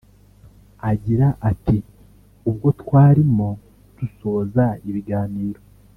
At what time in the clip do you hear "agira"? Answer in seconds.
0.91-1.27